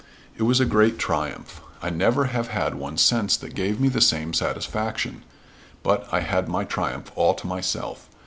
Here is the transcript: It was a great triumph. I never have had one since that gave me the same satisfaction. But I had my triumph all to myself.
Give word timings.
It 0.35 0.41
was 0.41 0.59
a 0.59 0.65
great 0.65 0.97
triumph. 0.97 1.61
I 1.79 1.91
never 1.91 2.25
have 2.25 2.47
had 2.47 2.73
one 2.73 2.97
since 2.97 3.37
that 3.37 3.53
gave 3.53 3.79
me 3.79 3.87
the 3.87 4.01
same 4.01 4.33
satisfaction. 4.33 5.21
But 5.83 6.11
I 6.11 6.21
had 6.21 6.47
my 6.49 6.63
triumph 6.63 7.11
all 7.13 7.35
to 7.35 7.45
myself. 7.45 8.09